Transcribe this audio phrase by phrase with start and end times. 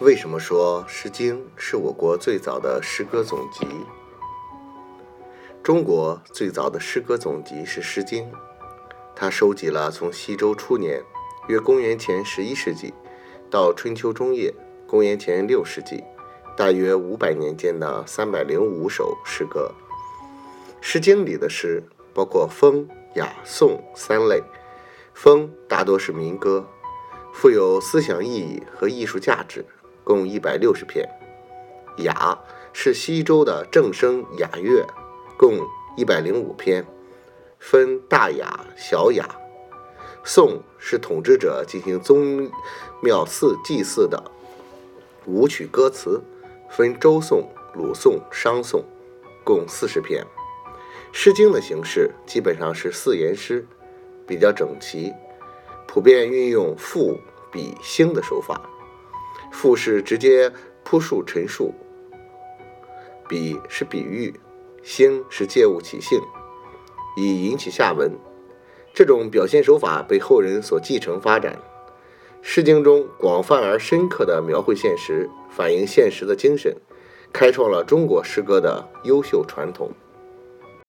[0.00, 3.66] 为什么说《诗经》是我国最早的诗歌总集？
[5.62, 8.24] 中国最早的诗歌总集是《诗经》，
[9.14, 11.02] 它收集了从西周初年
[11.48, 12.92] （约公元前十一世纪）
[13.50, 14.52] 到春秋中叶
[14.86, 16.04] （公元前六世纪）
[16.58, 19.72] 大约五百年间的三百零五首诗歌。
[20.82, 21.82] 《诗经》里的诗
[22.12, 24.42] 包括风、雅、颂三类，
[25.14, 26.68] 风大多是民歌，
[27.32, 29.64] 富有思想意义和艺术价值。
[30.06, 31.04] 共一百六十篇，
[31.96, 32.38] 雅
[32.72, 34.86] 是西周的正声雅乐，
[35.36, 35.58] 共
[35.96, 36.86] 一百零五篇，
[37.58, 39.28] 分大雅、小雅。
[40.22, 42.48] 颂是统治者进行宗
[43.02, 44.22] 庙祀祭祀的
[45.24, 46.22] 舞曲歌词，
[46.70, 48.84] 分周颂、鲁颂、商颂，
[49.42, 50.22] 共四十篇。
[51.10, 53.66] 《诗经》的形式基本上是四言诗，
[54.24, 55.12] 比较整齐，
[55.88, 57.18] 普遍运用赋、
[57.50, 58.70] 比、兴的手法。
[59.56, 60.52] 赋是直接
[60.84, 61.72] 铺述陈述，
[63.26, 64.38] 比是比喻，
[64.82, 66.20] 兴是借物起兴，
[67.16, 68.12] 以引起下文。
[68.92, 71.54] 这种表现手法被后人所继承发展。
[72.42, 76.76] 《诗经》中广泛而深刻的描绘现实，反映现实的精神，
[77.32, 79.90] 开创了中国诗歌的优秀传统。